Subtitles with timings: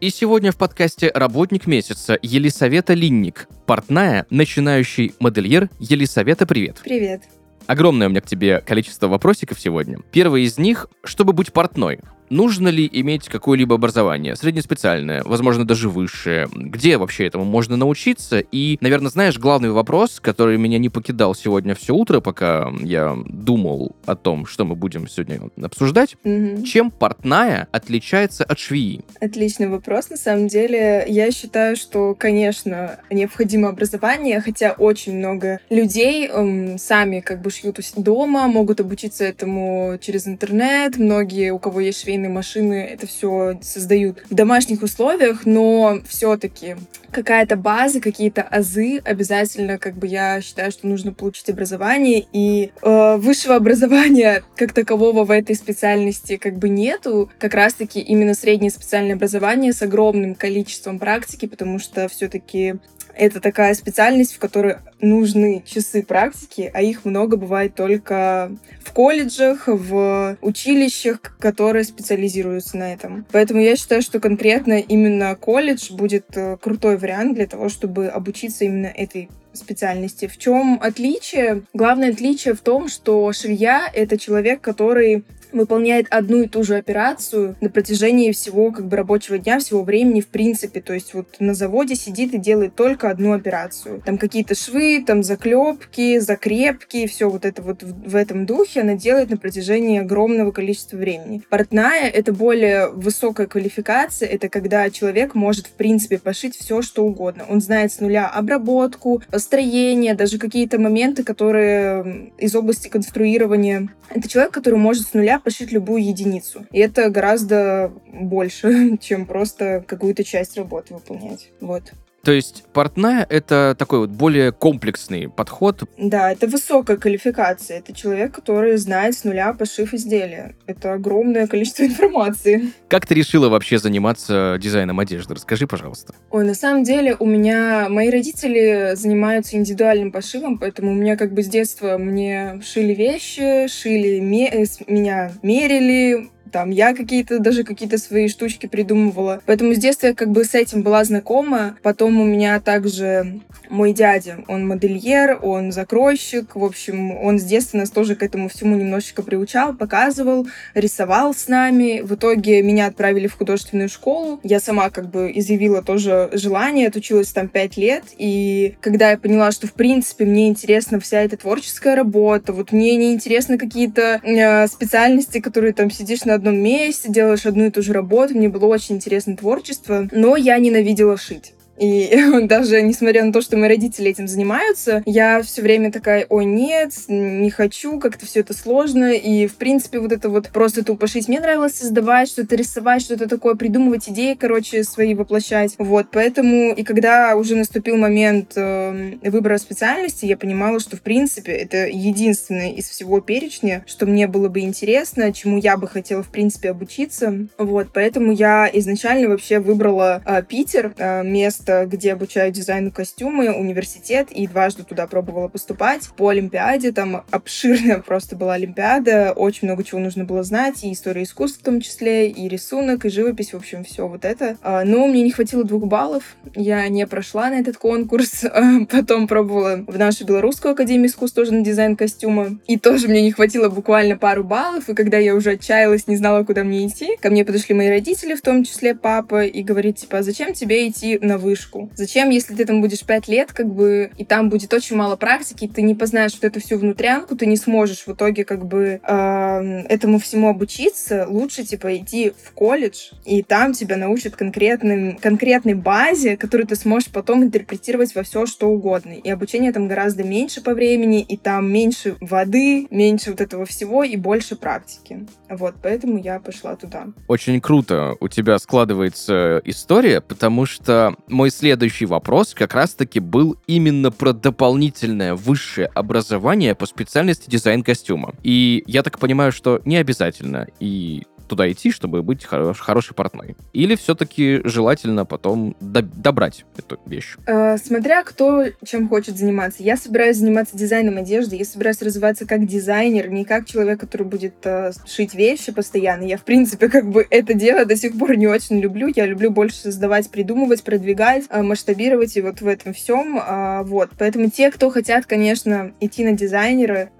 [0.00, 5.70] и сегодня в подкасте «Работник месяца» Елисавета Линник, портная, начинающий модельер.
[5.78, 6.80] Елисавета, привет.
[6.82, 7.22] Привет.
[7.66, 9.98] Огромное у меня к тебе количество вопросиков сегодня.
[10.10, 12.00] Первый из них, чтобы быть портной,
[12.30, 16.48] нужно ли иметь какое-либо образование, среднеспециальное, возможно, даже высшее?
[16.52, 18.38] Где вообще этому можно научиться?
[18.38, 23.94] И, наверное, знаешь, главный вопрос, который меня не покидал сегодня все утро, пока я думал
[24.06, 26.16] о том, что мы будем сегодня обсуждать.
[26.24, 26.64] Мгм.
[26.64, 29.02] Чем портная отличается от швеи?
[29.20, 30.10] Отличный вопрос.
[30.10, 37.20] На самом деле, я считаю, что, конечно, необходимо образование, хотя очень много людей эм, сами
[37.20, 40.96] как бы шьют дома, могут обучиться этому через интернет.
[40.96, 46.76] Многие, у кого есть швейные машины, это все создают в домашних условиях, но все-таки
[47.10, 53.16] какая-то база, какие-то азы обязательно, как бы я считаю, что нужно получить образование, и э,
[53.16, 59.14] высшего образования как такового в этой специальности как бы нету, как раз-таки именно среднее специальное
[59.14, 62.76] образование с огромным количеством практики, потому что все-таки
[63.16, 68.50] это такая специальность, в которой нужны часы практики, а их много бывает только
[68.82, 73.26] в колледжах, в училищах, которые специализируются на этом.
[73.32, 78.64] Поэтому я считаю, что конкретно именно колледж будет э, крутой вариант для того, чтобы обучиться
[78.64, 80.26] именно этой специальности.
[80.26, 81.62] В чем отличие?
[81.72, 85.24] Главное отличие в том, что швея— это человек, который
[85.54, 90.20] выполняет одну и ту же операцию на протяжении всего как бы рабочего дня, всего времени
[90.20, 90.80] в принципе.
[90.80, 94.02] То есть вот на заводе сидит и делает только одну операцию.
[94.04, 98.94] Там какие-то швы, там заклепки, закрепки, все вот это вот в, в этом духе она
[98.94, 101.42] делает на протяжении огромного количества времени.
[101.48, 107.44] Портная— это более высокая квалификация, это когда человек может в принципе пошить все, что угодно.
[107.48, 113.88] Он знает с нуля обработку, строение, даже какие-то моменты, которые из области конструирования.
[114.10, 116.66] Это человек, который может с нуля пошить любую единицу.
[116.72, 121.50] И это гораздо больше, чем просто какую-то часть работы выполнять.
[121.60, 121.92] Вот.
[122.24, 125.82] То есть портная— это такой вот более комплексный подход.
[125.98, 127.78] Да, это высокая квалификация.
[127.78, 130.54] Это человек, который знает с нуля пошив изделия.
[130.66, 132.72] Это огромное количество информации.
[132.88, 135.34] Как ты решила вообще заниматься дизайном одежды?
[135.34, 136.14] Расскажи, пожалуйста.
[136.30, 141.32] Ой, на самом деле у меня мои родители занимаются индивидуальным пошивом, поэтому у меня как
[141.34, 147.64] бы с детства мне шили вещи, шили ме- э, меня мерили, там я какие-то даже
[147.64, 149.40] какие-то свои штучки придумывала.
[149.46, 151.76] Поэтому с детства я как бы с этим была знакома.
[151.82, 156.54] Потом у меня также мой дядя, он модельер, он закройщик.
[156.54, 161.48] В общем, он с детства нас тоже к этому всему немножечко приучал, показывал, рисовал с
[161.48, 162.00] нами.
[162.02, 164.40] В итоге меня отправили в художественную школу.
[164.42, 168.04] Я сама как бы изъявила тоже желание, отучилась там пять лет.
[168.18, 172.96] И когда я поняла, что в принципе мне интересна вся эта творческая работа, вот мне
[172.96, 177.82] не интересны какие-то э, специальности, которые там сидишь на одном месте, делаешь одну и ту
[177.82, 178.34] же работу.
[178.34, 181.54] Мне было очень интересно творчество, но я ненавидела шить.
[181.78, 186.44] И даже несмотря на то, что мои родители этим занимаются, я все время такая, ой,
[186.44, 189.12] нет, не хочу, как-то все это сложно.
[189.12, 191.28] И, в принципе, вот это вот просто тупо шить.
[191.28, 195.74] Мне нравилось создавать, что-то рисовать, что-то такое, придумывать идеи, короче, свои воплощать.
[195.78, 201.52] Вот, поэтому, и когда уже наступил момент э, выбора специальности, я понимала, что, в принципе,
[201.52, 206.28] это единственное из всего перечня, что мне было бы интересно, чему я бы хотела, в
[206.28, 207.46] принципе, обучиться.
[207.58, 214.28] Вот, поэтому я изначально вообще выбрала э, Питер, э, место, где обучают дизайну костюмы, университет,
[214.30, 216.08] и дважды туда пробовала поступать.
[216.16, 221.22] По Олимпиаде, там обширная просто была Олимпиада, очень много чего нужно было знать, и история
[221.22, 224.56] искусства в том числе, и рисунок, и живопись, в общем, все вот это.
[224.62, 229.26] А, Но мне не хватило двух баллов, я не прошла на этот конкурс, А, потом
[229.26, 233.68] пробовала в нашу Белорусскую академию искусств тоже на дизайн костюма, и тоже мне не хватило
[233.68, 237.44] буквально пару баллов, и когда я уже отчаялась, не знала, куда мне идти, ко мне
[237.44, 241.38] подошли мои родители, в том числе папа, и говорит, типа, «А зачем тебе идти на
[241.54, 241.90] вышку?
[241.94, 245.70] Зачем, если ты там будешь пять лет, как бы, и там будет очень мало практики,
[245.72, 249.86] ты не познаешь вот эту всю внутрянку, ты не сможешь в итоге как бы эм,
[249.88, 256.36] этому всему обучиться, лучше, типа, идти в колледж, и там тебя научат конкретным, конкретной базе,
[256.36, 259.12] которую ты сможешь потом интерпретировать во все, что угодно.
[259.12, 264.02] И обучение там гораздо меньше по времени, и там меньше воды, меньше вот этого всего,
[264.02, 265.26] и больше практики.
[265.48, 267.06] Вот, поэтому я пошла туда.
[267.28, 273.58] Очень круто у тебя складывается история, потому что мой мой следующий вопрос как раз-таки был
[273.66, 278.32] именно про дополнительное высшее образование по специальности дизайн костюма.
[278.42, 280.68] И я так понимаю, что не обязательно.
[280.80, 283.56] И туда идти, чтобы быть хорош, хорошей портной?
[283.72, 287.36] Или все-таки желательно потом до, добрать эту вещь?
[287.46, 289.82] Э, смотря кто чем хочет заниматься.
[289.82, 294.54] Я собираюсь заниматься дизайном одежды, я собираюсь развиваться как дизайнер, не как человек, который будет
[294.64, 296.24] э, шить вещи постоянно.
[296.24, 299.12] Я, в принципе, как бы это дело до сих пор не очень люблю.
[299.14, 303.38] Я люблю больше создавать, придумывать, продвигать, э, масштабировать и вот в этом всем.
[303.38, 304.10] Э, вот.
[304.18, 307.10] Поэтому те, кто хотят, конечно, идти на дизайнера,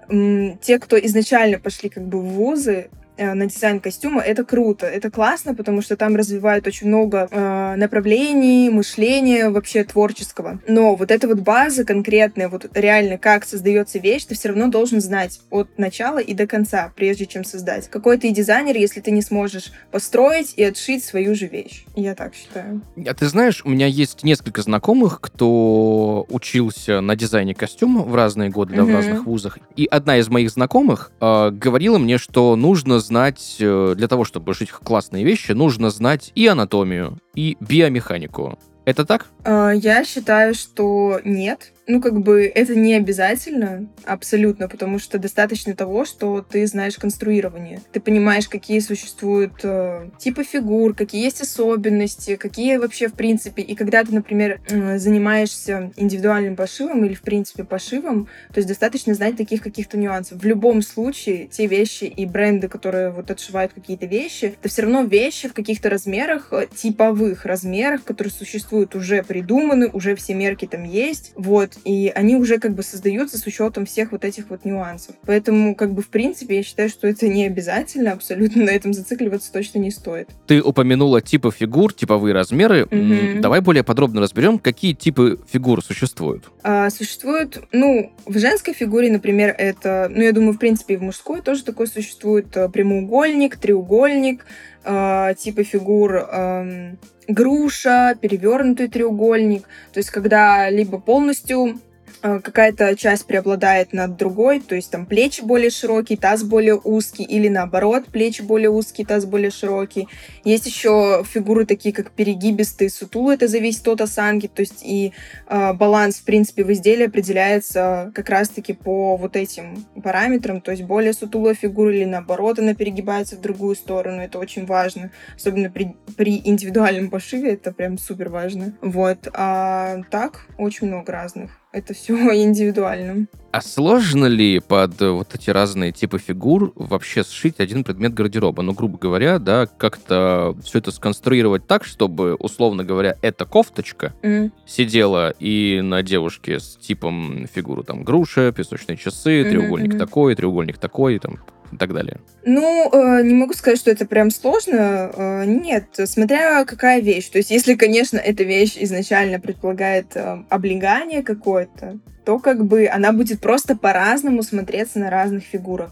[0.61, 5.55] те, кто изначально пошли как бы в вузы, на дизайн костюма, это круто, это классно,
[5.55, 10.59] потому что там развивают очень много э, направлений, мышления вообще творческого.
[10.67, 15.01] Но вот эта вот база конкретная, вот реально как создается вещь, ты все равно должен
[15.01, 17.89] знать от начала и до конца, прежде чем создать.
[17.89, 21.85] Какой ты дизайнер, если ты не сможешь построить и отшить свою же вещь.
[21.95, 22.81] Я так считаю.
[23.05, 28.49] А ты знаешь, у меня есть несколько знакомых, кто учился на дизайне костюма в разные
[28.49, 28.77] годы, mm-hmm.
[28.77, 29.59] да, в разных вузах.
[29.75, 34.53] И одна из моих знакомых э, говорила мне, что нужно знать, э, для того, чтобы
[34.53, 38.59] шить классные вещи, нужно знать и анатомию, и биомеханику.
[38.85, 39.27] Это так?
[39.43, 45.75] А, я считаю, что нет ну, как бы это не обязательно абсолютно, потому что достаточно
[45.75, 47.81] того, что ты знаешь конструирование.
[47.91, 53.61] Ты понимаешь, какие существуют э, типы фигур, какие есть особенности, какие вообще в принципе.
[53.61, 59.13] И когда ты, например, э, занимаешься индивидуальным пошивом или в принципе пошивом, то есть достаточно
[59.13, 60.41] знать таких каких-то нюансов.
[60.41, 65.03] В любом случае, те вещи и бренды, которые вот отшивают какие-то вещи, это все равно
[65.03, 70.83] вещи в каких-то размерах, э, типовых размерах, которые существуют, уже придуманы, уже все мерки там
[70.83, 71.31] есть.
[71.35, 75.15] Вот и они уже как бы создаются с учетом всех вот этих вот нюансов.
[75.25, 79.51] Поэтому, как бы, в принципе, я считаю, что это не обязательно, абсолютно на этом зацикливаться
[79.51, 80.29] точно не стоит.
[80.47, 82.85] Ты упомянула типы фигур, типовые размеры.
[82.85, 83.41] Угу.
[83.41, 86.51] Давай более подробно разберем, какие типы фигур существуют.
[86.63, 91.03] А, существуют, ну, в женской фигуре, например, это, ну, я думаю, в принципе, и в
[91.03, 94.45] мужской тоже такой существует э, прямоугольник, треугольник,
[94.85, 96.95] э, типы фигур э,
[97.27, 99.63] груша, перевернутый треугольник.
[99.91, 101.79] То есть когда либо полностью
[102.25, 107.47] какая-то часть преобладает над другой, то есть там плечи более широкие, таз более узкий, или
[107.47, 110.07] наоборот, плечи более узкие, таз более широкий.
[110.43, 115.13] Есть еще фигуры такие, как перегибистые, сутулы, это зависит от осанки, то есть и
[115.47, 120.83] э, баланс, в принципе, в изделии определяется как раз-таки по вот этим параметрам, то есть
[120.83, 125.95] более сутулая фигура или наоборот, она перегибается в другую сторону, это очень важно, особенно при,
[126.17, 128.73] при индивидуальном пошиве, это прям супер важно.
[128.81, 133.27] Вот, а так очень много разных это все индивидуально.
[133.51, 138.63] А сложно ли под вот эти разные типы фигур вообще сшить один предмет гардероба?
[138.63, 144.51] Ну, грубо говоря, да, как-то все это сконструировать так, чтобы, условно говоря, эта кофточка mm.
[144.65, 149.99] сидела и на девушке с типом фигуры там груша, песочные часы, mm-hmm, треугольник mm-hmm.
[149.99, 151.39] такой, треугольник такой, там
[151.75, 152.19] и так далее?
[152.43, 155.11] Ну, э, не могу сказать, что это прям сложно.
[155.15, 157.29] Э, нет, смотря какая вещь.
[157.29, 163.11] То есть, если, конечно, эта вещь изначально предполагает э, облегание какое-то, то как бы она
[163.11, 165.91] будет просто по-разному смотреться на разных фигурах.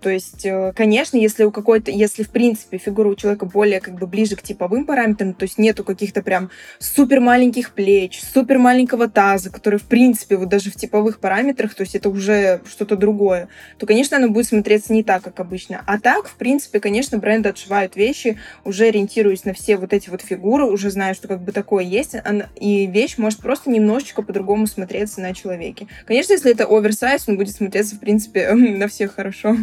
[0.00, 3.94] То есть, э, конечно, если у какой-то, если в принципе фигура у человека более как
[3.94, 9.08] бы ближе к типовым параметрам, то есть нету каких-то прям супер маленьких плеч, супер маленького
[9.08, 13.48] таза, который в принципе вот даже в типовых параметрах, то есть это уже что-то другое,
[13.78, 15.82] то, конечно, она будет смотреться не так, как обычно.
[15.86, 20.22] А так, в принципе, конечно, бренды отшивают вещи, уже ориентируясь на все вот эти вот
[20.22, 22.14] фигуры, уже знаю, что как бы такое есть,
[22.60, 25.88] и вещь может просто немножечко по-другому смотреться на человеке.
[26.06, 29.56] Конечно, если это оверсайз, он будет смотреться, в принципе, на всех хорошо.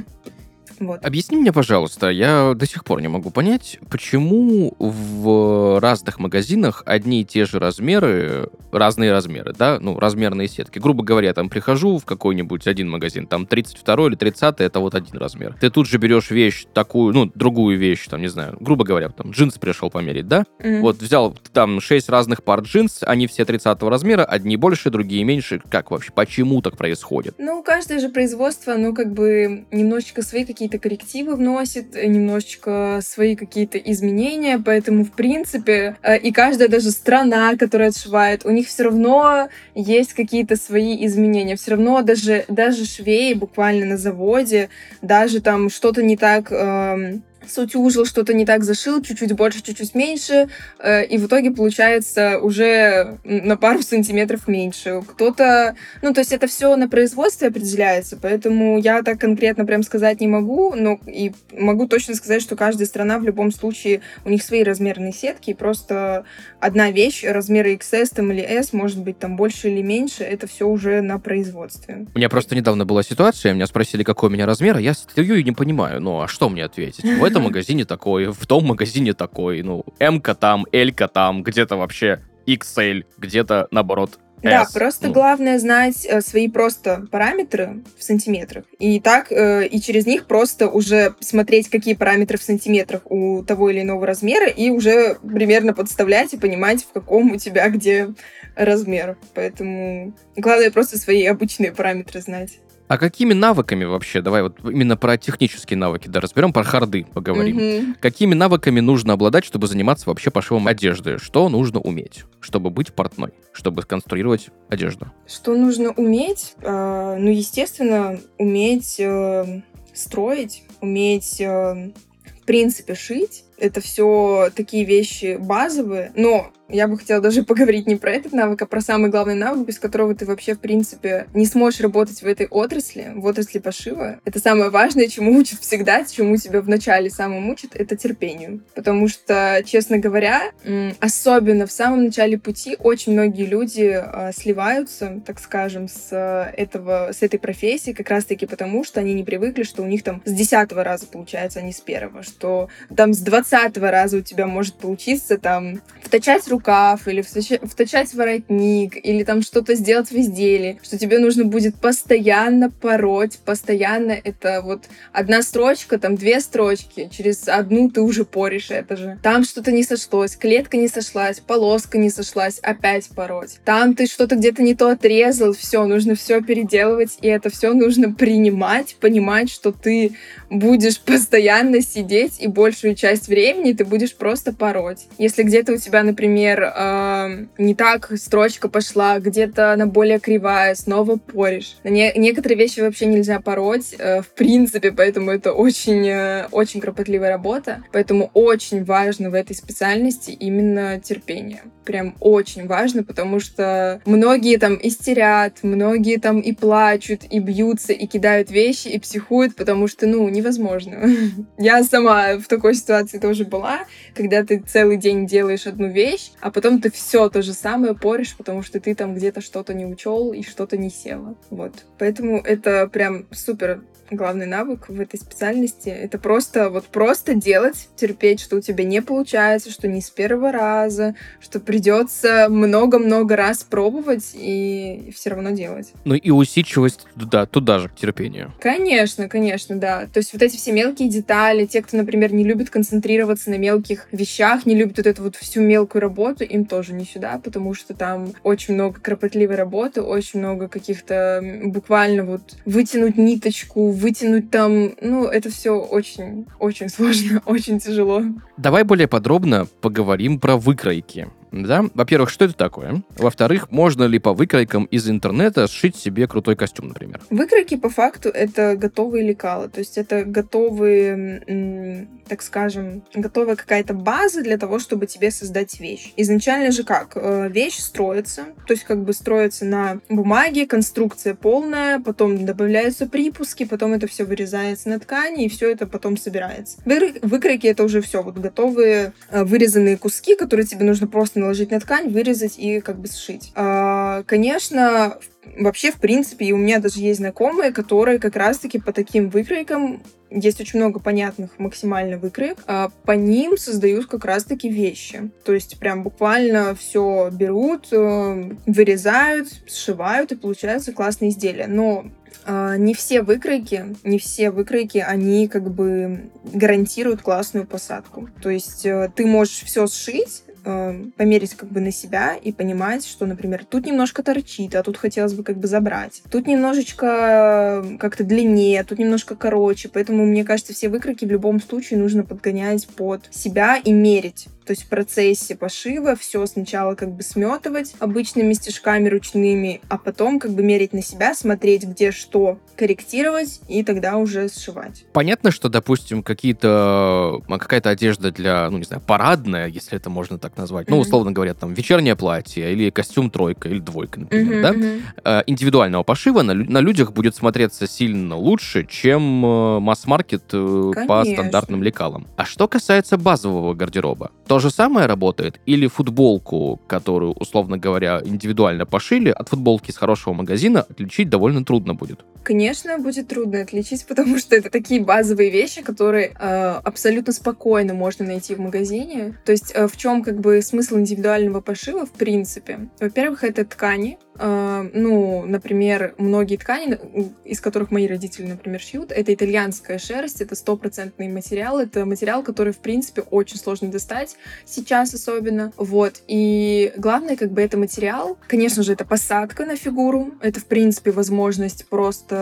[0.80, 1.06] Вот.
[1.06, 7.22] Объясни мне, пожалуйста, я до сих пор не могу понять, почему в разных магазинах одни
[7.22, 10.80] и те же размеры, разные размеры, да, ну, размерные сетки.
[10.80, 15.18] Грубо говоря, там прихожу в какой-нибудь один магазин, там 32 или 30 это вот один
[15.18, 15.56] размер.
[15.60, 19.32] Ты тут же берешь вещь такую, ну, другую вещь, там, не знаю, грубо говоря, там,
[19.32, 20.46] джинсы пришел померить, да?
[20.60, 20.82] Mm-hmm.
[20.82, 25.62] Вот взял там 6 разных пар джинс, они все 30 размера, одни больше, другие меньше.
[25.70, 27.36] Как вообще, почему так происходит?
[27.38, 33.36] Ну, каждое же производство, ну, как бы немножечко свои какие какие-то коррективы вносит, немножечко свои
[33.36, 38.84] какие-то изменения, поэтому, в принципе, э, и каждая даже страна, которая отшивает, у них все
[38.84, 41.56] равно есть какие-то свои изменения.
[41.56, 44.70] Все равно даже, даже швеи буквально на заводе,
[45.04, 50.50] даже там что-то не так эм, сутюжил, что-то не так зашил, чуть-чуть больше, чуть-чуть меньше,
[50.80, 55.02] э, и в итоге получается уже на пару сантиметров меньше.
[55.08, 60.22] Кто-то, ну, то есть это все на производстве определяется, поэтому я так конкретно прям сказать
[60.22, 64.44] не могу, но и могу точно сказать, что каждая страна в любом случае, у них
[64.44, 66.26] свои размерные сетки, и просто
[66.66, 70.68] одна вещь, размеры XS там, или S, может быть там больше или меньше, это все
[70.68, 72.08] уже на производстве.
[72.14, 75.36] У меня просто недавно была ситуация, меня спросили, какой у меня размер, а я стою
[75.36, 77.04] и не понимаю, ну, а что мне ответить?
[77.04, 82.22] В этом магазине такой, в том магазине такой, ну, М-ка там, Л-ка там, где-то вообще
[82.48, 84.20] XL, где-то, наоборот,
[84.50, 88.66] Да, просто Ну, главное знать э, свои просто параметры в сантиметрах.
[88.80, 93.70] И так, э, и через них просто уже смотреть, какие параметры в сантиметрах у того
[93.70, 98.14] или иного размера, и уже примерно подставлять и понимать, в каком у тебя где
[98.56, 99.18] размер.
[99.34, 102.60] Поэтому главное просто свои обычные параметры знать.
[102.88, 107.56] А какими навыками вообще, давай вот именно про технические навыки, да, разберем, про харды поговорим.
[107.56, 107.96] Мгм.
[108.00, 111.18] Какими навыками нужно обладать, чтобы заниматься вообще пошивом одежды?
[111.18, 115.12] Что нужно уметь, чтобы быть портной, чтобы сконструировать одежду?
[115.28, 116.54] Что нужно уметь?
[116.62, 119.62] Э, ну, естественно, уметь э,
[119.94, 123.46] строить, уметь, э, в принципе, шить.
[123.58, 128.62] Это все такие вещи базовые, но я бы хотела даже поговорить не про этот навык,
[128.62, 132.26] а про самый главный навык, без которого ты вообще, в принципе, не сможешь работать в
[132.26, 134.20] этой отрасли, в отрасли пошива.
[134.26, 138.62] Это самое важное, чему учат всегда, чему тебя в начале самым учат, это терпению.
[138.74, 140.52] Потому что, честно говоря,
[141.00, 147.12] особенно в самом начале пути очень многие люди а, сливаются, так скажем, с а, этого,
[147.12, 150.32] с этой профессии, как раз-таки потому, что они не привыкли, что у них там с
[150.32, 153.20] десятого раза получается, а не с первого, что там с
[153.50, 159.76] двадцатого раза у тебя может получиться там втачать рукав или втачать воротник или там что-то
[159.76, 166.16] сделать в изделии, что тебе нужно будет постоянно пороть, постоянно это вот одна строчка, там
[166.16, 169.20] две строчки, через одну ты уже поришь это же.
[169.22, 173.60] Там что-то не сошлось, клетка не сошлась, полоска не сошлась, опять пороть.
[173.66, 178.14] Там ты что-то где-то не то отрезал, все, нужно все переделывать, и это все нужно
[178.14, 180.16] принимать, понимать, что ты
[180.60, 185.08] будешь постоянно сидеть, и большую часть времени ты будешь просто пороть.
[185.18, 191.18] Если где-то у тебя, например, э, не так строчка пошла, где-то она более кривая, снова
[191.18, 191.78] поришь.
[191.84, 197.30] Не- некоторые вещи вообще нельзя пороть, э, в принципе, поэтому это очень, э, очень кропотливая
[197.30, 197.84] работа.
[197.92, 201.62] Поэтому очень важно в этой специальности именно терпение.
[201.86, 208.08] Прям очень важно, потому что многие там истерят, многие там и плачут, и бьются, и
[208.08, 211.10] кидают вещи, и психуют, потому что, ну, невозможно.
[211.58, 216.52] Я сама в такой ситуации тоже была, когда ты целый день делаешь одну вещь, а
[216.52, 220.34] потом ты все то же самое поришь, потому что ты там где-то что-то не учел
[220.34, 221.36] и что-то не село.
[221.50, 221.74] Вот.
[221.98, 225.90] Поэтому это прям супер главный навык в этой специальности.
[225.90, 230.52] Это просто вот просто делать, терпеть, что у тебя не получается, что не с первого
[230.52, 235.94] раза, что придется много-много раз пробовать и все равно делать.
[236.06, 238.54] Ну и усидчивость туда, туда же, к терпению.
[238.60, 240.08] Конечно, конечно, да.
[240.14, 244.08] То есть вот эти все мелкие детали, те, кто, например, не любит концентрироваться на мелких
[244.12, 247.94] вещах, не любит вот эту вот всю мелкую работу, им тоже не сюда, потому что
[247.94, 255.26] там очень много кропотливой работы, очень много каких-то буквально вот вытянуть ниточку, вытянуть там, ну,
[255.26, 258.22] это все очень, очень сложно, очень тяжело.
[258.58, 261.28] Давай более подробно поговорим про выкройки.
[261.52, 261.86] Да?
[261.94, 263.04] Во-первых, что это такое?
[263.18, 267.22] Во-вторых, можно ли по выкройкам из интернета сшить себе крутой костюм, например?
[267.30, 274.42] Выкройки по факту это готовые лекала, то есть это готовые, так скажем, готовая какая-то база
[274.42, 276.14] для того, чтобы тебе создать вещь.
[276.18, 277.14] Изначально же как?
[277.16, 283.66] Э, Вещь строится, то есть как бы строится на бумаге, конструкция полная, потом добавляются припуски,
[283.66, 286.78] потом это все вырезается на ткани, и все это потом собирается.
[287.22, 291.80] Выкройки это уже все вот готовые э, вырезанные куски, которые тебе нужно просто наложить на
[291.80, 293.52] ткань, вырезать и как бы сшить.
[293.56, 295.18] А, Конечно,
[295.58, 300.02] вообще, в принципе, и у меня даже есть знакомые, которые как раз-таки по таким выкройкам
[300.30, 305.30] есть очень много понятных максимально выкроек, а по ним создают как раз-таки вещи.
[305.44, 311.68] То есть прям буквально все берут, э, вырезают, сшивают, и получается классные изделия.
[311.68, 312.06] Но
[312.46, 318.30] а, не все выкройки, не все выкройки, они как бы гарантируют классную посадку.
[318.42, 323.06] То есть э, ты можешь все сшить, э, померить как бы на себя и понимать,
[323.06, 326.24] что, например, тут немножко торчит, а тут хотелось бы как бы забрать.
[326.32, 329.90] Тут немножечко э, как-то длиннее, тут немножко короче.
[329.90, 334.72] Поэтому, мне кажется, все выкройки в любом случае нужно подгонять под себя и мерить то
[334.72, 340.52] есть в процессе пошива все сначала как бы сметывать обычными стежками ручными, а потом как
[340.52, 345.06] бы мерить на себя, смотреть, где что корректировать и тогда уже сшивать.
[345.14, 350.38] Понятно, что, допустим, какие-то а, какая-то одежда для, ну не знаю, парадная, если это можно
[350.38, 350.92] так назвать, mm-hmm.
[350.92, 355.44] ну условно говоря, там вечернее платье или костюм тройка или двойка, например, mm-hmm, да, mm-hmm.
[355.48, 361.84] индивидуального пошива на, на людях будет смотреться сильно лучше, чем э, масс-маркет э, по стандартным
[361.84, 362.28] лекалам.
[362.36, 368.86] А что касается базового гардероба, то же самое работает или футболку, которую, условно говоря, индивидуально
[368.86, 372.26] пошили, от футболки из хорошего магазина отличить довольно трудно будет?
[372.46, 378.24] Конечно, будет трудно отличить, потому что это такие базовые вещи, которые э, абсолютно спокойно можно
[378.24, 379.36] найти в магазине.
[379.46, 382.88] То есть э, в чем как бы смысл индивидуального пошива в принципе?
[383.00, 387.00] Во-первых, это ткани, Uh, ну, например, многие ткани,
[387.46, 392.74] из которых мои родители, например, шьют, это итальянская шерсть, это стопроцентный материал, это материал, который,
[392.74, 394.36] в принципе, очень сложно достать
[394.66, 400.34] сейчас особенно, вот, и главное, как бы, это материал, конечно же, это посадка на фигуру,
[400.42, 402.35] это, в принципе, возможность просто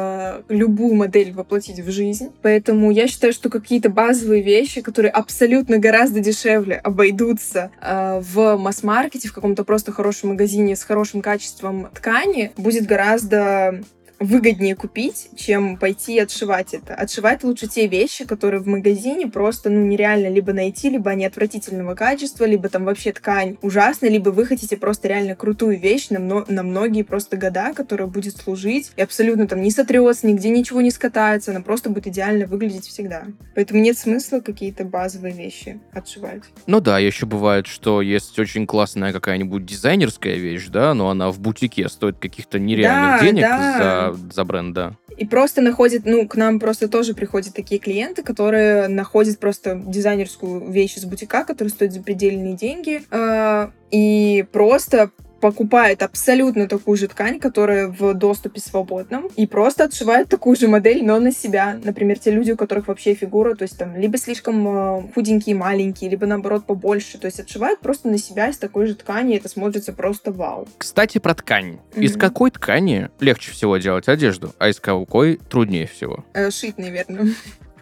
[0.50, 6.20] любую модель воплотить в жизнь, поэтому я считаю, что какие-то базовые вещи, которые абсолютно гораздо
[6.20, 12.86] дешевле обойдутся uh, в масс-маркете, в каком-то просто хорошем магазине с хорошим качеством ткани будет
[12.86, 13.84] гораздо
[14.24, 16.96] выгоднее купить, чем пойти отшивать это.
[16.96, 21.96] Отшивать лучше те вещи, которые в магазине просто, ну, нереально либо найти, либо они отвратительного
[21.96, 26.46] качества, либо там вообще ткань ужасная, либо вы хотите просто реально крутую вещь на, мно-
[26.48, 30.92] на многие просто года, которая будет служить и абсолютно там не сотрется, нигде ничего не
[30.92, 33.26] скатается, она просто будет идеально выглядеть всегда.
[33.56, 36.44] Поэтому нет смысла какие-то базовые вещи отшивать.
[36.66, 41.40] Ну да, еще бывает, что есть очень классная какая-нибудь дизайнерская вещь, да, но она в
[41.40, 44.12] бутике стоит каких-то нереальных да, денег да.
[44.12, 44.96] за за, бренд, да.
[45.18, 50.72] И просто находит, ну, к нам просто тоже приходят такие клиенты, которые находят просто дизайнерскую
[50.72, 55.12] вещь из бутика, которая стоит запредельные деньги, э, и просто
[55.44, 61.04] покупает абсолютно такую же ткань, которая в доступе свободном, и просто отшивает такую же модель,
[61.04, 61.78] но на себя.
[61.84, 66.10] Например, те люди, у которых вообще фигура, то есть там либо слишком э, худенькие, маленькие,
[66.10, 69.50] либо наоборот побольше, то есть отшивают просто на себя из такой же ткани, и это
[69.50, 70.66] смотрится просто вау.
[70.78, 71.80] Кстати, про ткань.
[71.92, 72.04] Mm-hmm.
[72.04, 76.24] Из какой ткани легче всего делать одежду, а из какой труднее всего?
[76.34, 77.34] Э, шить, наверное.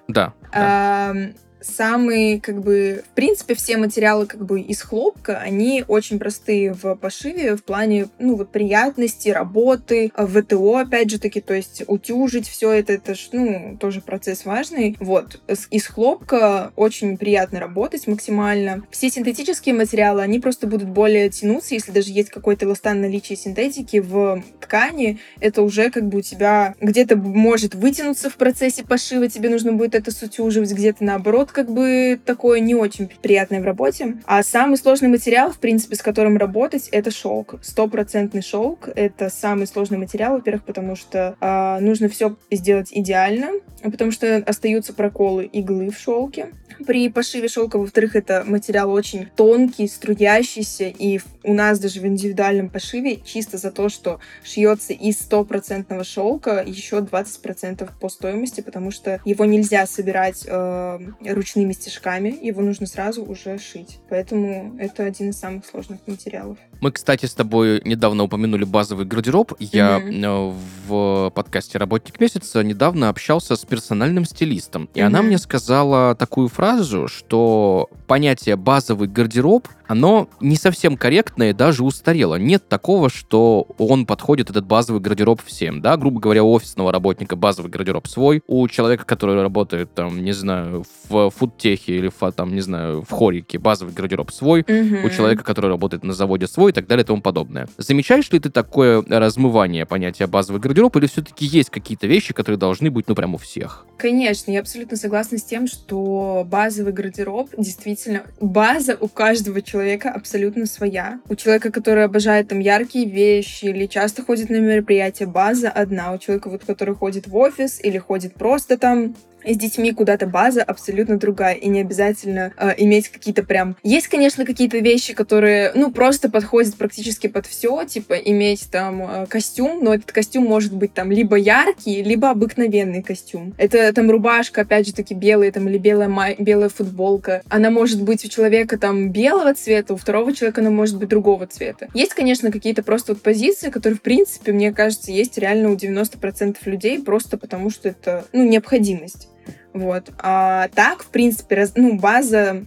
[0.08, 0.34] Да.
[0.52, 1.14] да
[1.62, 6.96] самые, как бы, в принципе, все материалы, как бы, из хлопка, они очень простые в
[6.96, 12.72] пошиве в плане, ну, вот, приятности, работы, ВТО, опять же таки, то есть утюжить все
[12.72, 14.98] это, это ж, ну, тоже процесс важный.
[15.00, 18.84] Вот, из хлопка очень приятно работать максимально.
[18.92, 23.98] Все синтетические материалы, они просто будут более тянуться, если даже есть какой-то эластан наличие синтетики
[24.00, 29.50] в ткани, это уже, как бы, у тебя где-то может вытянуться в процессе пошива, тебе
[29.50, 34.18] нужно будет это сутюживать, где-то наоборот как бы такое не очень приятное в работе.
[34.26, 37.56] А самый сложный материал, в принципе, с которым работать, это шелк.
[37.62, 43.52] Стопроцентный шелк— это самый сложный материал, во-первых, потому что э, нужно все сделать идеально,
[43.84, 46.50] потому что остаются проколы иглы в шелке
[46.86, 47.78] при пошиве шелка.
[47.78, 53.72] Во-вторых, это материал очень тонкий, струящийся, и у нас даже в индивидуальном пошиве чисто за
[53.72, 60.44] то, что шьется из стопроцентного шелка, еще 20% по стоимости, потому что его нельзя собирать
[60.48, 61.00] э,
[61.42, 63.98] ручными стежками, его нужно сразу уже шить.
[64.10, 66.60] Поэтому это один из самых сложных материалов.
[66.82, 69.54] Мы, кстати, с тобой недавно упомянули базовый гардероб.
[69.60, 70.56] Я mm-hmm.
[70.88, 75.04] в подкасте «Работник месяца» недавно общался с персональным стилистом, и mm-hmm.
[75.04, 81.84] она мне сказала такую фразу, что понятие «базовый гардероб» оно не совсем корректное и даже
[81.84, 82.36] устарело.
[82.36, 87.36] Нет такого, что он подходит, этот базовый гардероб всем, да, грубо говоря, у офисного работника
[87.36, 92.56] базовый гардероб свой, у человека, который работает, там, не знаю, в фудтехе или, в, там,
[92.56, 95.06] не знаю, в хорике, базовый гардероб свой, mm-hmm.
[95.06, 97.68] у человека, который работает на заводе свой и так далее и тому подобное.
[97.78, 102.90] Замечаешь ли ты такое размывание понятия базовый гардероб или все-таки есть какие-то вещи, которые должны
[102.92, 103.86] быть, ну, прям у всех?
[103.98, 108.01] Конечно, я абсолютно согласна с тем, что базовый гардероб действительно
[108.40, 111.20] база у каждого человека абсолютно своя.
[111.30, 116.14] У человека, который обожает там яркие вещи или часто ходит на мероприятия, база одна.
[116.14, 120.64] У человека, вот, который ходит в офис или ходит просто там с детьми куда-то база
[120.64, 123.76] абсолютно другая, и не обязательно э, иметь какие-то прям...
[123.84, 129.26] Есть, конечно, какие-то вещи, которые, ну, просто подходят практически под все, типа иметь там э,
[129.28, 133.54] костюм, но этот костюм может быть там либо яркий, либо обыкновенный костюм.
[133.58, 136.36] Это там рубашка, опять же таки, белая там или белая, май...
[136.40, 137.42] белая футболка.
[137.50, 141.48] Она может быть у человека там белого цвета, у второго человека она может быть другого
[141.48, 141.88] цвета.
[141.94, 146.58] Есть, конечно, какие-то просто вот позиции, которые, в принципе, мне кажется, есть реально у 90%
[146.66, 149.31] людей, просто потому что это, ну, необходимость.
[149.74, 150.12] Вот.
[150.18, 152.66] А так, в принципе, раз, ну, база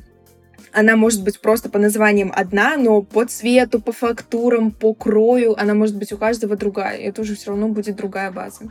[0.73, 5.75] она может быть просто по названиям одна, но по цвету, по фактурам, по крою она
[5.75, 6.99] может быть у каждого другая.
[6.99, 8.65] И это уже все равно будет другая база.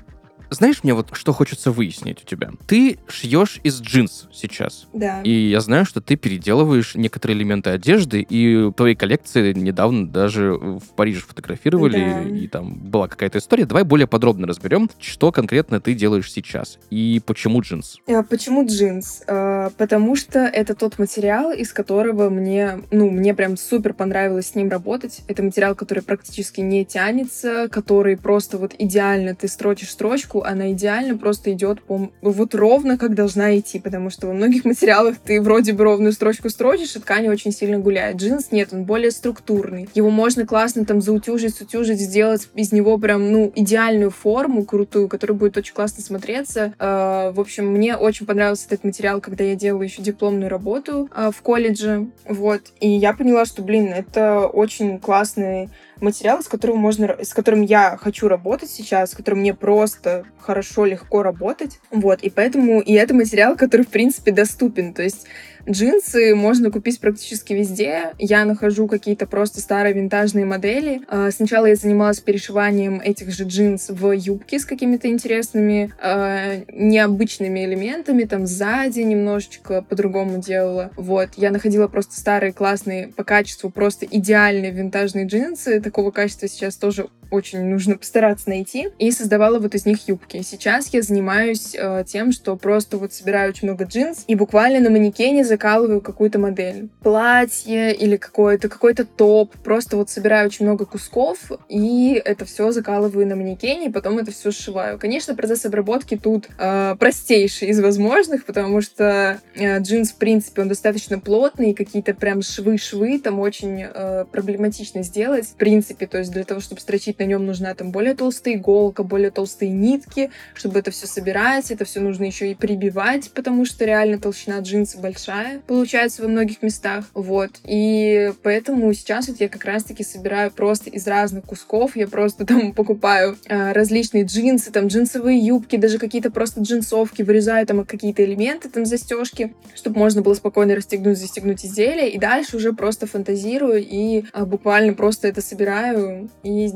[0.53, 2.51] Знаешь, мне вот что хочется выяснить у тебя?
[2.67, 4.87] Ты шьешь из джинс сейчас.
[4.93, 5.21] Да.
[5.23, 10.83] И я знаю, что ты переделываешь некоторые элементы одежды, и твои коллекции недавно даже в
[10.95, 12.21] Париже фотографировали, Да.
[12.23, 13.65] и там была какая-то история.
[13.65, 17.97] Давай более подробно разберем, что конкретно ты делаешь сейчас, и почему джинс.
[18.07, 19.21] А Почему джинс?
[19.27, 24.55] А, Потому что это тот материал, из которого мне, ну, мне прям супер понравилось с
[24.55, 25.21] ним работать.
[25.27, 31.17] Это материал, который практически не тянется, который просто вот идеально ты строчишь строчку, она идеально
[31.17, 35.73] просто идет по вот ровно как должна идти, потому что во многих материалах ты вроде
[35.73, 38.17] бы ровную строчку строчишь, и ткань очень сильно гуляет.
[38.17, 39.89] Джинс нет, он более структурный.
[39.93, 45.37] Его можно классно там заутюжить, сутюжить, сделать из него прям, ну, идеальную форму крутую, которая
[45.37, 46.73] будет очень классно смотреться.
[46.79, 51.31] Э, В общем, мне очень понравился этот материал, когда я делала еще дипломную работу э,
[51.35, 52.07] в колледже.
[52.27, 52.61] Вот.
[52.79, 57.97] И я поняла, что, блин, это очень классный материал, с которым можно, с которым я
[57.97, 61.79] хочу работать сейчас, с которым мне просто хорошо, легко работать.
[61.91, 62.21] Вот.
[62.21, 64.93] И поэтому и это материал, который, в принципе, доступен.
[64.93, 65.27] То есть
[65.69, 68.13] Джинсы можно купить практически везде.
[68.19, 71.01] Я нахожу какие-то просто старые винтажные модели.
[71.07, 77.63] А, Сначала я занималась перешиванием этих же джинс в юбки с какими-то интересными, а, необычными
[77.63, 78.23] элементами.
[78.23, 80.91] Там сзади немножечко по-другому делала.
[80.97, 81.29] Вот.
[81.37, 85.79] Я находила просто старые классные по качеству, просто идеальные винтажные джинсы.
[85.79, 88.89] Такого качества сейчас тоже очень нужно постараться найти.
[88.99, 90.41] И создавала вот из них юбки.
[90.43, 94.89] Сейчас я занимаюсь э, тем, что просто вот собираю очень много джинс и буквально на
[94.89, 96.89] манекене закалываю какую-то модель.
[97.01, 99.55] Платье или какой-то какой-то топ.
[99.63, 104.31] Просто вот собираю очень много кусков и это все закалываю на манекене, и потом это
[104.31, 104.99] все сшиваю.
[104.99, 110.69] Конечно, процесс обработки тут э, простейший из возможных, потому что э, джинс, в принципе, он
[110.69, 116.31] достаточно плотный, и какие-то прям швы-швы там очень э, проблематично сделать, в принципе, то есть
[116.31, 120.79] для того, чтобы строчить на нем нужна там более толстая иголка, более толстые нитки, чтобы
[120.79, 125.59] это все собирать, это все нужно еще и прибивать, потому что реально толщина джинса большая
[125.67, 131.07] получается во многих местах, вот, и поэтому сейчас вот я как раз-таки собираю просто из
[131.07, 136.61] разных кусков, я просто там покупаю э, различные джинсы, там джинсовые юбки, даже какие-то просто
[136.61, 142.17] джинсовки, вырезаю там какие-то элементы, там застежки, чтобы можно было спокойно расстегнуть, застегнуть изделие, и
[142.17, 146.71] дальше уже просто фантазирую и а, буквально просто это собираю и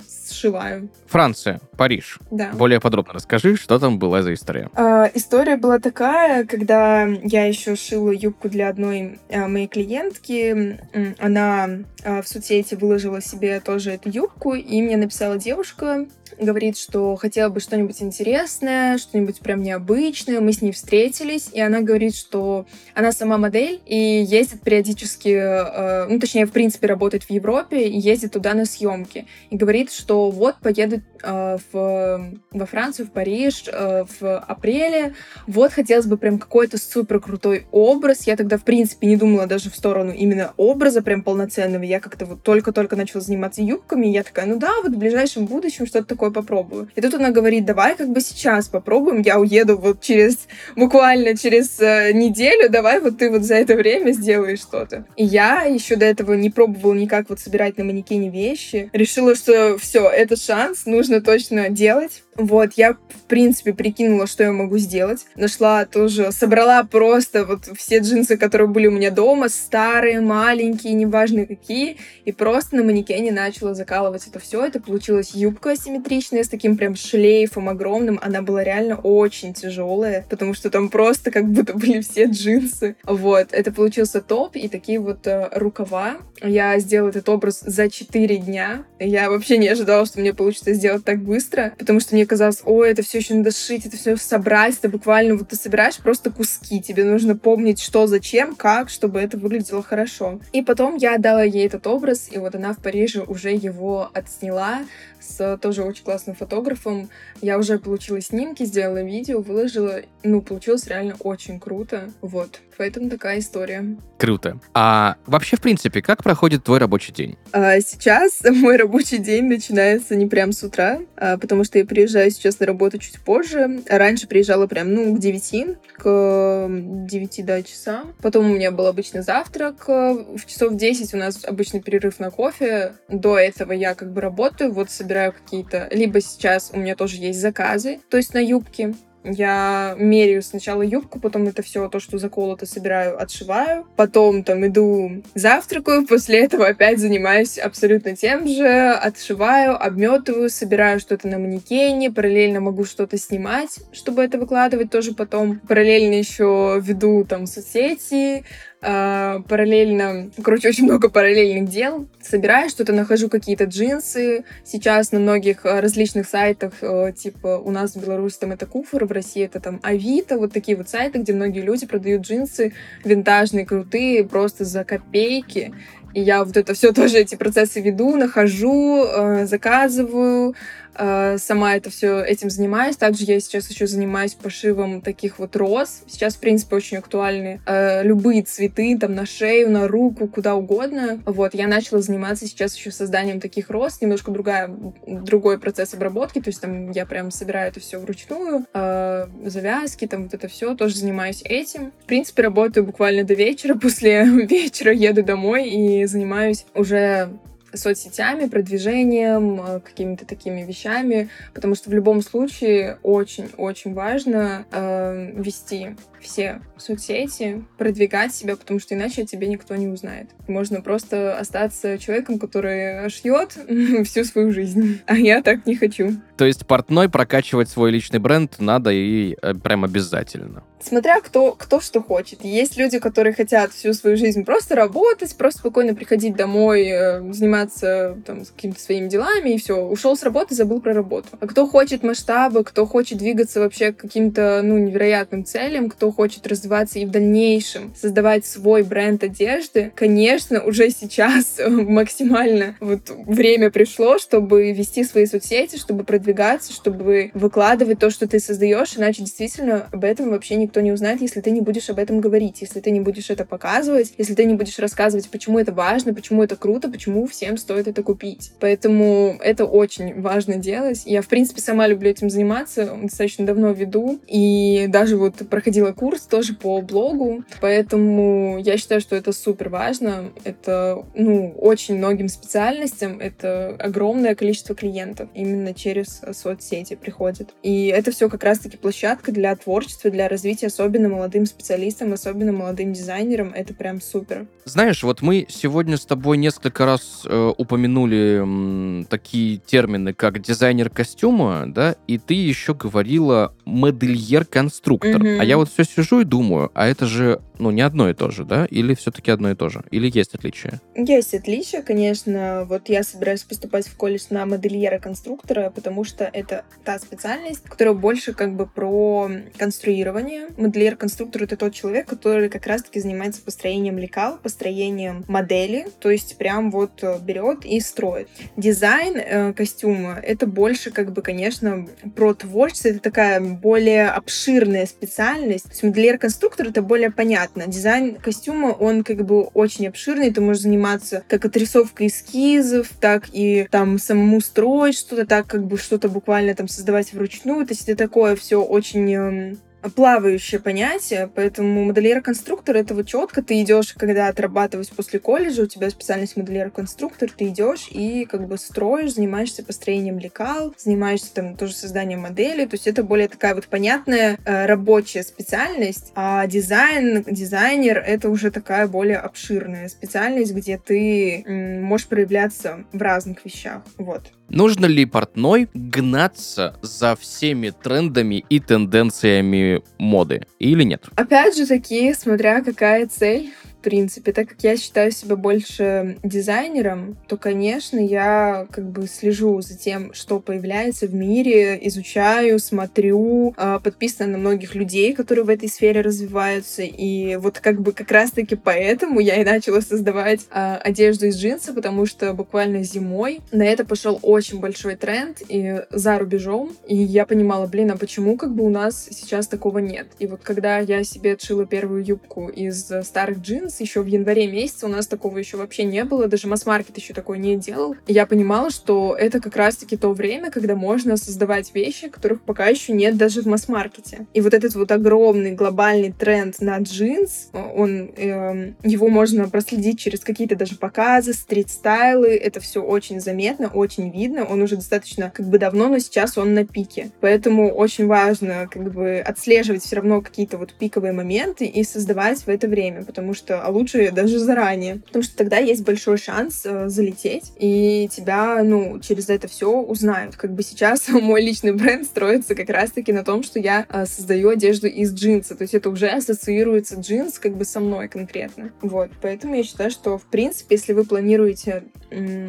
[0.00, 0.19] happens.
[0.30, 0.88] Сшиваю.
[1.06, 2.18] Франция, Париж.
[2.30, 2.50] Да.
[2.52, 4.70] Более подробно расскажи, что там была за история.
[4.74, 10.78] А, история была такая, когда я еще шила юбку для одной а, моей клиентки.
[11.18, 11.68] Она
[12.04, 16.06] а, в соцсети выложила себе тоже эту юбку, и мне написала девушка,
[16.38, 20.40] говорит, что хотела бы что-нибудь интересное, что-нибудь прям необычное.
[20.40, 26.06] Мы с ней встретились, и она говорит, что она сама модель и ездит периодически, э,
[26.08, 29.26] ну, точнее, в принципе, работает в Европе и ездит туда на съемки.
[29.50, 35.14] И говорит, что вот поеду э, в, во Францию, в Париж э, в апреле.
[35.46, 38.26] Вот хотелось бы прям какой-то супер крутой образ.
[38.26, 41.82] Я тогда, в принципе, не думала даже в сторону именно образа прям полноценного.
[41.84, 45.46] Я как-то вот только-только начала заниматься юбками, и я такая, ну да, вот в ближайшем
[45.46, 46.90] будущем что-то такое попробую.
[46.94, 51.80] И тут она говорит, давай как бы сейчас попробуем, я уеду вот через, буквально через
[51.80, 55.06] э, неделю, давай вот ты вот за это время сделаешь что-то.
[55.16, 58.90] И я еще до этого не пробовала никак вот собирать на манекене вещи.
[58.92, 62.22] Решила, что все, это шанс, нужно точно делать.
[62.36, 65.26] Вот, я, в принципе, прикинула, что я могу сделать.
[65.34, 71.46] Нашла тоже, собрала просто вот все джинсы, которые были у меня дома, старые, маленькие, неважно
[71.46, 74.64] какие, и просто на манекене начала закалывать это все.
[74.64, 78.18] Это получилась юбка асимметричная с таким прям шлейфом огромным.
[78.22, 82.96] Она была реально очень тяжелая, потому что там просто как будто были все джинсы.
[83.04, 86.18] Вот, это получился топ и такие вот э, рукава.
[86.42, 88.84] Я сделала этот образ за 4 дня.
[88.98, 92.90] Я вообще не ожидала, что мне получится сделать так быстро, потому что мне казалось, ой,
[92.90, 96.80] это все еще надо шить, это все собрать, это буквально вот ты собираешь просто куски,
[96.80, 100.40] тебе нужно помнить, что, зачем, как, чтобы это выглядело хорошо.
[100.52, 104.80] И потом я отдала ей этот образ, и вот она в Париже уже его отсняла
[105.20, 107.08] с тоже очень классным фотографом.
[107.40, 110.00] Я уже получила снимки, сделала видео, выложила.
[110.22, 112.10] Ну, получилось реально очень круто.
[112.20, 112.60] Вот.
[112.76, 113.96] Поэтому такая история.
[114.18, 114.58] Круто.
[114.72, 117.36] А вообще, в принципе, как проходит твой рабочий день?
[117.52, 122.30] А сейчас мой рабочий день начинается не прям с утра, а, потому что я приезжаю
[122.30, 123.82] сейчас на работу чуть позже.
[123.86, 128.04] Раньше приезжала прям, ну, к 9, к 9, да, часа.
[128.22, 129.84] Потом у меня был обычный завтрак.
[129.88, 132.94] э, В часов 10 у нас обычный перерыв на кофе.
[133.08, 135.88] До этого я как бы работаю, вот собираю какие-то...
[135.90, 138.94] Либо сейчас у меня тоже есть заказы, то есть на юбки.
[139.24, 143.86] Я меряю сначала юбку, потом это все то, что заколото, собираю, отшиваю.
[143.96, 148.92] Потом там иду завтракаю, после этого опять занимаюсь абсолютно тем же.
[148.92, 155.58] Отшиваю, обметываю, собираю что-то на манекене, параллельно могу что-то снимать, чтобы это выкладывать тоже потом.
[155.68, 158.44] Параллельно еще веду там соцсети,
[158.80, 162.06] параллельно, короче, очень много параллельных дел.
[162.22, 164.44] Собираю что-то, нахожу какие-то джинсы.
[164.64, 169.04] Сейчас на многих а, различных сайтах, uh, типа у нас в Беларуси там это Куфор,
[169.04, 172.72] в России это там Авито, вот такие вот сайты, где многие люди продают джинсы
[173.04, 175.74] винтажные, крутые, просто за копейки.
[176.14, 180.54] И я вот это все тоже эти процессы веду, нахожу, uh, заказываю,
[180.89, 180.89] Э,
[181.38, 182.96] сама это все этим занимаюсь.
[182.96, 186.02] Также я сейчас еще занимаюсь пошивом таких вот роз.
[186.06, 191.20] Сейчас, в принципе, очень актуальны э, любые цветы, там, на шею, на руку, куда угодно.
[191.24, 194.00] Вот, я начала заниматься сейчас еще созданием таких роз.
[194.00, 194.70] Немножко другая,
[195.06, 200.24] другой процесс обработки, то есть там я прям собираю это все вручную, э, завязки, там
[200.24, 201.92] вот это все, тоже занимаюсь этим.
[202.02, 207.30] В принципе, работаю буквально до вечера, после вечера еду домой и занимаюсь уже
[207.74, 215.96] соцсетями, продвижением, э, какими-то такими вещами, потому что в любом случае очень-очень важно э, вести
[216.20, 220.28] все соцсети, продвигать себя, потому что иначе о тебе никто не узнает.
[220.48, 223.56] Можно просто остаться человеком, который шьет
[224.06, 225.00] всю свою жизнь.
[225.06, 226.12] А я так не хочу.
[226.40, 230.62] То есть портной прокачивать свой личный бренд надо и э, прям обязательно.
[230.82, 232.42] Смотря кто, кто что хочет.
[232.42, 238.16] Есть люди, которые хотят всю свою жизнь просто работать, просто спокойно приходить домой, э, заниматься
[238.24, 239.76] там какими-то своими делами, и все.
[239.76, 241.28] Ушел с работы, забыл про работу.
[241.38, 246.46] А кто хочет масштабы, кто хочет двигаться вообще к каким-то, ну, невероятным целям, кто хочет
[246.46, 254.18] развиваться и в дальнейшем создавать свой бренд одежды, конечно, уже сейчас максимально вот время пришло,
[254.18, 260.04] чтобы вести свои соцсети, чтобы продвигаться, чтобы выкладывать то, что ты создаешь, иначе действительно об
[260.04, 263.00] этом вообще никто не узнает, если ты не будешь об этом говорить, если ты не
[263.00, 267.26] будешь это показывать, если ты не будешь рассказывать, почему это важно, почему это круто, почему
[267.26, 268.52] всем стоит это купить.
[268.60, 271.02] Поэтому это очень важно делать.
[271.04, 276.22] Я, в принципе, сама люблю этим заниматься, достаточно давно веду, и даже вот проходила курс
[276.22, 280.30] тоже по блогу, поэтому я считаю, что это супер важно.
[280.44, 287.54] Это, ну, очень многим специальностям, это огромное количество клиентов именно через соцсети приходит.
[287.62, 292.92] И это все как раз-таки площадка для творчества, для развития, особенно молодым специалистам, особенно молодым
[292.92, 293.52] дизайнерам.
[293.54, 294.46] Это прям супер.
[294.64, 300.90] Знаешь, вот мы сегодня с тобой несколько раз э, упомянули м, такие термины, как дизайнер
[300.90, 305.22] костюма, да, и ты еще говорила модельер-конструктор.
[305.22, 305.38] Mm-hmm.
[305.40, 308.30] А я вот все сижу и думаю, а это же, ну, не одно и то
[308.30, 308.66] же, да?
[308.66, 309.84] Или все-таки одно и то же?
[309.90, 310.80] Или есть отличия?
[310.94, 312.66] Есть отличия, конечно.
[312.68, 318.32] Вот я собираюсь поступать в колледж на модельера-конструктора, потому что это та специальность, которая больше
[318.34, 320.48] как бы про конструирование.
[320.56, 326.70] Модельер-конструктор— это тот человек, который как раз-таки занимается построением лекал, построением модели, то есть прям
[326.70, 328.28] вот берет и строит.
[328.56, 335.64] Дизайн э, костюма— это больше как бы, конечно, про творчество, это такая более обширная специальность.
[335.64, 337.66] То есть модельер-конструктор— это более понятно.
[337.66, 343.68] Дизайн костюма, он как бы очень обширный, ты можешь заниматься как отрисовкой эскизов, так и
[343.70, 347.66] там самому строить что-то, так как бы что-то буквально там создавать вручную.
[347.66, 349.58] То есть это такое все очень эм,
[349.96, 355.90] плавающее понятие, поэтому модельер-конструктор это вот четко ты идешь, когда отрабатываешь после колледжа, у тебя
[355.90, 362.20] специальность модельер-конструктор, ты идешь и как бы строишь, занимаешься построением лекал, занимаешься там тоже созданием
[362.20, 368.28] модели, то есть это более такая вот понятная э, рабочая специальность, а дизайн, дизайнер это
[368.28, 374.30] уже такая более обширная специальность, где ты м, можешь проявляться в разных вещах, вот.
[374.50, 381.04] Нужно ли портной гнаться за всеми трендами и тенденциями моды или нет?
[381.14, 384.32] Опять же таки, смотря какая цель принципе.
[384.32, 390.12] Так как я считаю себя больше дизайнером, то, конечно, я как бы слежу за тем,
[390.14, 396.00] что появляется в мире, изучаю, смотрю, а, подписана на многих людей, которые в этой сфере
[396.00, 396.82] развиваются.
[396.82, 401.72] И вот как бы как раз-таки поэтому я и начала создавать а, одежду из джинса,
[401.72, 406.72] потому что буквально зимой на это пошел очень большой тренд и за рубежом.
[406.86, 410.08] И я понимала, блин, а почему как бы у нас сейчас такого нет?
[410.18, 414.46] И вот когда я себе отшила первую юбку из старых джинсов, джинс еще в январе
[414.46, 414.86] месяце.
[414.86, 416.26] У нас такого еще вообще не было.
[416.26, 417.96] Даже масс-маркет еще такое не делал.
[418.06, 422.92] Я понимала, что это как раз-таки то время, когда можно создавать вещи, которых пока еще
[422.92, 424.26] нет даже в масс-маркете.
[424.34, 430.20] И вот этот вот огромный глобальный тренд на джинс, он, э, его можно проследить через
[430.20, 432.36] какие-то даже показы, стрит-стайлы.
[432.36, 434.44] Это все очень заметно, очень видно.
[434.44, 437.10] Он уже достаточно как бы давно, но сейчас он на пике.
[437.20, 442.48] Поэтому очень важно как бы отслеживать все равно какие-то вот пиковые моменты и создавать в
[442.48, 446.88] это время, потому что, а лучше даже заранее, потому что тогда есть большой шанс э,
[446.88, 450.36] залететь, и тебя, ну, через это все узнают.
[450.36, 454.50] Как бы сейчас мой личный бренд строится как раз-таки на том, что я э, создаю
[454.50, 458.72] одежду из джинса, то есть это уже ассоциируется джинс как бы со мной конкретно.
[458.82, 461.84] Вот, поэтому я считаю, что, в принципе, если вы планируете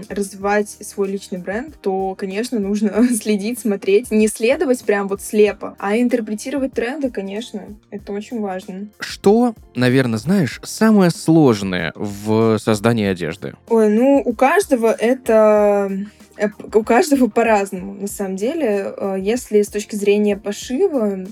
[0.10, 5.98] развивать свой личный бренд, то, конечно, нужно следить, смотреть, не следовать прям вот слепо, а
[5.98, 8.88] интерпретировать тренды, конечно, это очень важно.
[9.00, 13.56] Что, наверное, знаешь, самое сложное в создании одежды?
[13.70, 15.92] Ой, ну, у каждого это
[16.38, 18.94] э, у каждого по-разному, на самом деле.
[18.96, 21.26] Э, если с точки зрения пошива,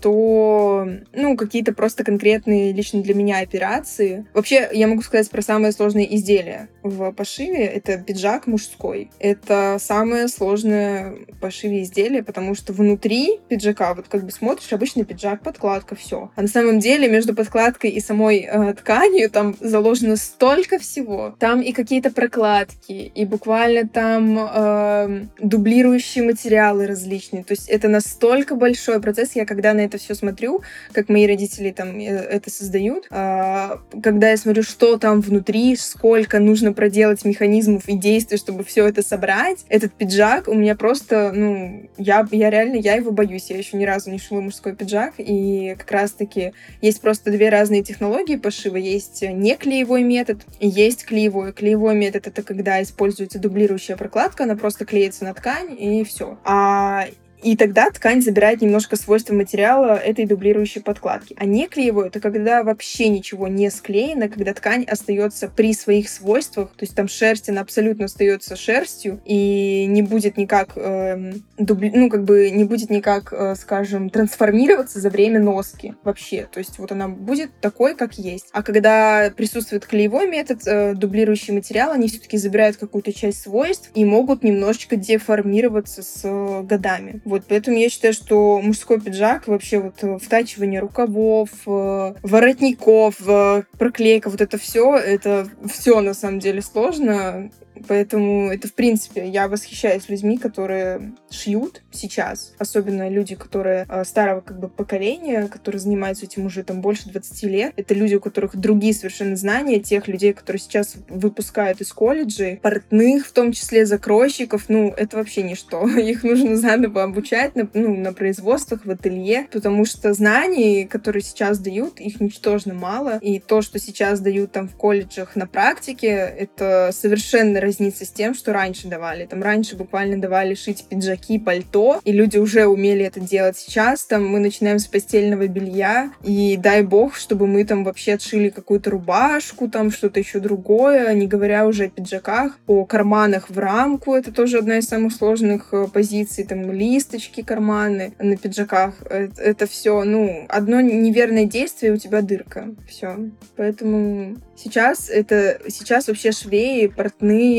[0.00, 4.26] то, ну, какие-то просто конкретные лично для меня операции.
[4.34, 7.64] Вообще, я могу сказать про самые сложные изделия в пошиве.
[7.64, 9.10] Это пиджак мужской.
[9.18, 15.42] Это самое сложное пошиве изделие, потому что внутри пиджака, вот как бы смотришь, обычный пиджак,
[15.42, 16.30] подкладка, все.
[16.34, 21.34] А на самом деле между подкладкой и самой э, тканью там заложено столько всего.
[21.38, 27.44] Там и какие-то прокладки, и буквально там э, дублирующие материалы различные.
[27.44, 29.34] То есть это настолько большой процесс.
[29.34, 34.30] Я когда на это все смотрю, как мои родители там э, это создают, э, когда
[34.30, 39.64] я смотрю, что там внутри, сколько нужно проделать механизмов и действий, чтобы все это собрать.
[39.68, 43.50] Этот пиджак у меня просто, ну, я, я реально, я его боюсь.
[43.50, 47.82] Я еще ни разу не шила мужской пиджак, и как раз-таки есть просто две разные
[47.82, 48.76] технологии пошива.
[48.76, 51.52] Есть не клеевой метод, есть клеевой.
[51.52, 56.38] Клеевой метод— это когда используется дублирующая прокладка, она просто клеится на ткань, и все.
[56.44, 57.06] А
[57.42, 61.36] и тогда ткань забирает немножко свойства материала этой дублирующей подкладки.
[61.38, 66.70] А не клеевой— это когда вообще ничего не склеено, когда ткань остается при своих свойствах,
[66.70, 71.92] то есть там шерсть, она абсолютно остается шерстью и не будет никак, э, дубли...
[71.94, 76.48] ну, как бы не будет никак, э, скажем, трансформироваться за время носки вообще.
[76.50, 78.46] То есть вот она будет такой, как есть.
[78.52, 84.04] А когда присутствует клеевой метод, э, дублирующий материал, они все-таки забирают какую-то часть свойств и
[84.04, 87.20] могут немножечко деформироваться с э, годами.
[87.28, 93.64] Вот, поэтому я считаю, что мужской пиджак, вообще вот э, втачивание рукавов, э, воротников, э,
[93.78, 97.50] проклейка, вот это все, это все на самом деле сложно.
[97.86, 102.54] Поэтому это, в принципе, я восхищаюсь людьми, которые шьют сейчас.
[102.58, 107.42] Особенно люди, которые э, старого как бы поколения, которые занимаются этим уже там больше 20
[107.44, 107.72] лет.
[107.76, 113.26] Это люди, у которых другие совершенно знания, тех людей, которые сейчас выпускают из колледжей, портных,
[113.26, 114.68] в том числе закройщиков.
[114.68, 115.86] Ну, это вообще ничто.
[115.98, 121.58] Их нужно заново обучать на, ну, на производствах, в ателье, потому что знаний, которые сейчас
[121.58, 123.18] дают, их ничтожно мало.
[123.18, 128.34] И то, что сейчас дают там в колледжах на практике, это совершенно разнится с тем,
[128.34, 129.26] что раньше давали.
[129.26, 133.56] Там раньше буквально давали шить пиджаки, пальто, и люди уже умели это делать.
[133.56, 138.48] Сейчас там мы начинаем с постельного белья, и дай бог, чтобы мы там вообще отшили
[138.48, 144.14] какую-то рубашку, там что-то еще другое, не говоря уже о пиджаках, о карманах в рамку,
[144.14, 149.66] это тоже одна из самых сложных э, позиций, там листочки, карманы на пиджаках, это, это
[149.66, 153.16] все, ну, одно неверное действие, у тебя дырка, все.
[153.56, 157.57] Поэтому сейчас это, сейчас вообще швеи, портные,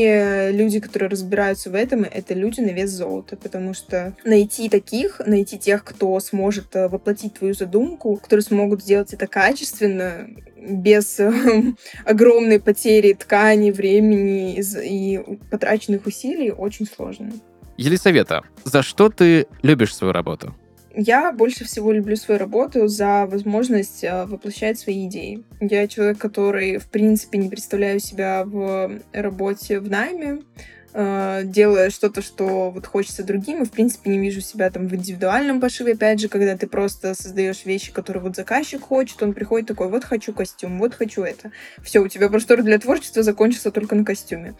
[0.52, 5.58] люди, которые разбираются в этом, это люди на вес золота, потому что найти таких, найти
[5.58, 11.32] тех, кто сможет э, воплотить твою задумку, которые смогут сделать это качественно, без э,
[12.04, 17.32] огромной потери ткани, времени и потраченных усилий, очень сложно.
[17.76, 20.54] Елисавета, за что ты любишь свою работу?
[20.94, 25.44] Я больше всего люблю свою работу за возможность э, воплощать свои идеи.
[25.60, 30.42] Я человек, который, в принципе, не представляю себя в работе в найме,
[30.92, 34.94] э, делая что-то, что вот хочется другим, и, в принципе, не вижу себя там в
[34.96, 39.68] индивидуальном пошиве, опять же, когда ты просто создаешь вещи, которые вот заказчик хочет, он приходит
[39.68, 41.52] такой, вот хочу костюм, вот хочу это.
[41.84, 44.54] Все, у тебя простор для творчества закончился только на костюме.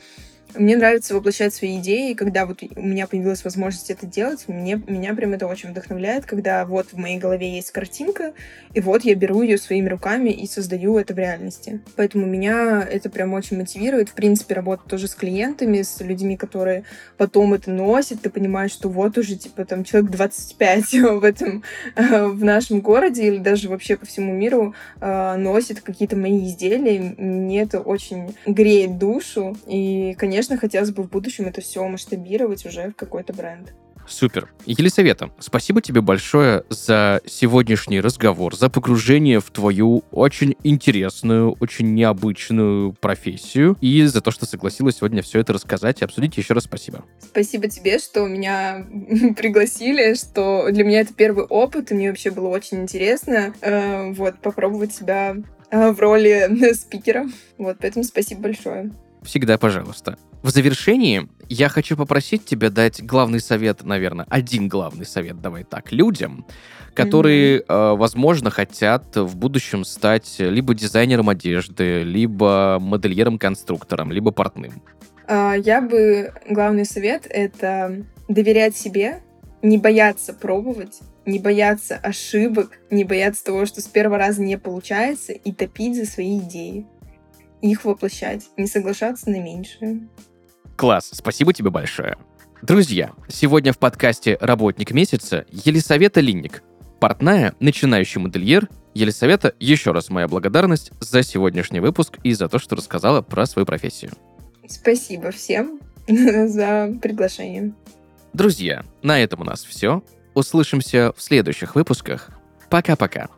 [0.55, 4.83] Мне нравится воплощать свои идеи, и когда вот у меня появилась возможность это делать, мне,
[4.87, 8.33] меня прям это очень вдохновляет, когда вот в моей голове есть картинка,
[8.75, 11.81] и вот я беру ее своими руками и создаю это в реальности.
[11.97, 14.09] Поэтому меня это прям очень мотивирует.
[14.09, 16.85] В принципе, работать тоже с клиентами, с людьми, которые
[17.17, 21.63] потом это носят, ты понимаешь, что вот уже, типа, там, человек 25 в этом,
[21.95, 27.15] э, в нашем городе или даже вообще по всему миру э, носит какие-то мои изделия.
[27.19, 29.57] Мне это очень греет душу.
[29.67, 33.72] И, конечно, хотелось бы в будущем это все масштабировать уже в какой-то бренд.
[34.11, 34.53] Супер.
[34.66, 42.93] Елисавета, спасибо тебе большое за сегодняшний разговор, за погружение в твою очень интересную, очень необычную
[42.95, 46.36] профессию и за то, что согласилась сегодня все это рассказать и обсудить.
[46.36, 47.05] Еще раз спасибо.
[47.20, 48.84] Спасибо тебе, что меня
[49.36, 54.41] пригласили, что для меня это первый опыт, и мне вообще было очень интересно э, вот
[54.41, 55.36] попробовать себя
[55.70, 57.26] э, в роли спикера.
[57.59, 58.91] Вот, поэтому спасибо большое.
[59.23, 60.16] Всегда пожалуйста.
[60.43, 65.93] В завершении я хочу попросить тебя дать главный совет, наверное, один главный совет, давай так,
[65.93, 66.47] людям,
[66.95, 67.97] которые, mm-hmm.
[67.97, 74.83] возможно, хотят в будущем стать либо дизайнером одежды, либо модельером-конструктором, либо портным.
[75.27, 76.33] А, я бы...
[76.49, 79.23] Главный совет— это доверять себе,
[79.62, 85.33] не бояться пробовать, не бояться ошибок, не бояться того, что с первого раза не получается,
[85.33, 86.87] и топить за свои идеи.
[87.63, 90.09] Их воплощать, не соглашаться на меньшее.
[90.77, 92.17] Класс, спасибо тебе большое.
[92.63, 96.63] Друзья, сегодня в подкасте «Работник месяца» Елисавета Линник,
[97.01, 98.69] портная, начинающий модельер.
[98.93, 103.65] Елисавета, еще раз моя благодарность за сегодняшний выпуск и за то, что рассказала про свою
[103.65, 104.11] профессию.
[104.67, 107.73] Спасибо всем за приглашение.
[108.33, 110.03] Друзья, на этом у нас все.
[110.35, 112.31] Услышимся в следующих выпусках.
[112.69, 113.29] Пока-пока.